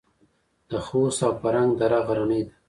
[0.69, 2.51] د خوست او فرنګ دره غرنۍ ده